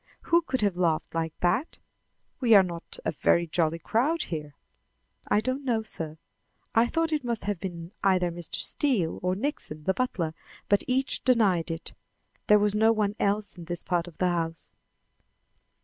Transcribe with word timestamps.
"Who 0.23 0.41
could 0.41 0.61
have 0.61 0.75
laughed 0.77 1.13
like 1.13 1.39
that? 1.41 1.77
We 2.39 2.55
are 2.55 2.63
not 2.63 2.97
a 3.05 3.11
very 3.11 3.45
jolly 3.45 3.77
crowd 3.77 4.23
here." 4.23 4.55
"I 5.27 5.41
don't 5.41 5.63
know, 5.63 5.83
sir. 5.83 6.17
I 6.73 6.87
thought 6.87 7.11
it 7.13 7.23
must 7.23 7.43
have 7.43 7.59
been 7.59 7.91
either 8.03 8.31
Mr. 8.31 8.55
Steele 8.55 9.19
or 9.21 9.35
Nixon, 9.35 9.83
the 9.83 9.93
butler, 9.93 10.33
but 10.67 10.81
each 10.87 11.23
denied 11.23 11.69
it. 11.69 11.93
There 12.47 12.57
was 12.57 12.73
no 12.73 12.91
one 12.91 13.15
else 13.19 13.55
in 13.55 13.65
this 13.65 13.83
part 13.83 14.07
of 14.07 14.17
the 14.17 14.29
house." 14.29 14.75